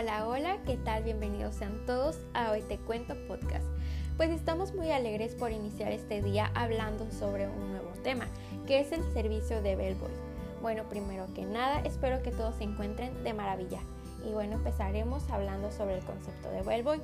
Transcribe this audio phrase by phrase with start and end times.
[0.00, 1.02] Hola, hola, ¿qué tal?
[1.04, 3.66] Bienvenidos sean todos a Hoy Te Cuento Podcast.
[4.16, 8.26] Pues estamos muy alegres por iniciar este día hablando sobre un nuevo tema,
[8.66, 10.10] que es el servicio de Bellboy.
[10.62, 13.80] Bueno, primero que nada, espero que todos se encuentren de maravilla.
[14.26, 17.02] Y bueno, empezaremos hablando sobre el concepto de Bellboy.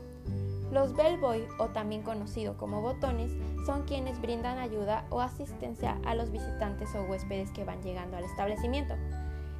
[0.72, 3.30] Los bellboy, o también conocido como botones,
[3.66, 8.24] son quienes brindan ayuda o asistencia a los visitantes o huéspedes que van llegando al
[8.24, 8.94] establecimiento.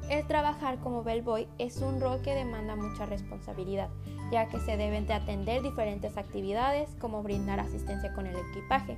[0.09, 3.89] El trabajar como bellboy es un rol que demanda mucha responsabilidad,
[4.31, 8.97] ya que se deben de atender diferentes actividades como brindar asistencia con el equipaje.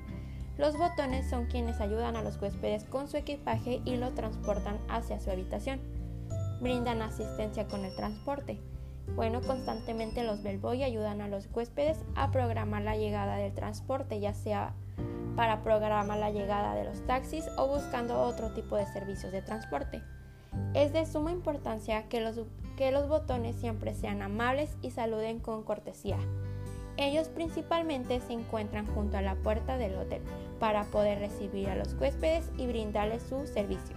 [0.59, 5.19] Los botones son quienes ayudan a los huéspedes con su equipaje y lo transportan hacia
[5.19, 5.79] su habitación.
[6.61, 8.59] Brindan asistencia con el transporte.
[9.15, 14.35] Bueno, constantemente los bellboy ayudan a los huéspedes a programar la llegada del transporte, ya
[14.35, 14.75] sea
[15.35, 20.03] para programar la llegada de los taxis o buscando otro tipo de servicios de transporte.
[20.73, 22.39] Es de suma importancia que los,
[22.77, 26.17] que los botones siempre sean amables y saluden con cortesía.
[26.97, 30.21] Ellos principalmente se encuentran junto a la puerta del hotel
[30.59, 33.95] para poder recibir a los huéspedes y brindarles su servicio.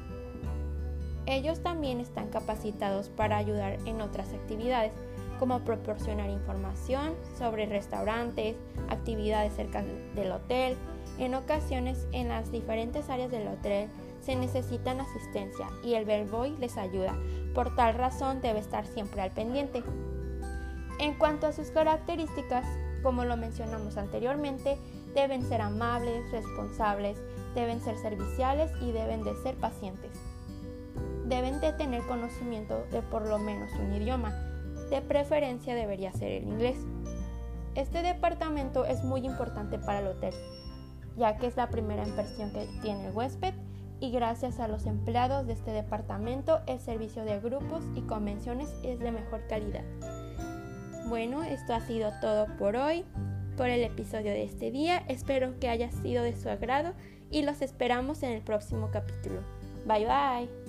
[1.26, 4.92] Ellos también están capacitados para ayudar en otras actividades,
[5.38, 8.56] como proporcionar información sobre restaurantes,
[8.88, 9.82] actividades cerca
[10.14, 10.76] del hotel.
[11.18, 13.88] En ocasiones, en las diferentes áreas del hotel
[14.20, 17.14] se necesitan asistencia y el bellboy les ayuda.
[17.54, 19.82] Por tal razón debe estar siempre al pendiente.
[20.98, 22.64] En cuanto a sus características,
[23.02, 24.78] como lo mencionamos anteriormente,
[25.14, 27.18] deben ser amables, responsables,
[27.54, 30.12] deben ser serviciales y deben de ser pacientes.
[31.26, 34.30] Deben de tener conocimiento de por lo menos un idioma,
[34.90, 36.76] de preferencia debería ser el inglés.
[37.74, 40.34] Este departamento es muy importante para el hotel,
[41.16, 43.54] ya que es la primera impresión que tiene el huésped
[44.00, 48.98] y gracias a los empleados de este departamento el servicio de grupos y convenciones es
[48.98, 49.84] de mejor calidad.
[51.08, 53.04] Bueno, esto ha sido todo por hoy,
[53.56, 55.04] por el episodio de este día.
[55.08, 56.94] Espero que haya sido de su agrado
[57.30, 59.40] y los esperamos en el próximo capítulo.
[59.86, 60.61] Bye bye.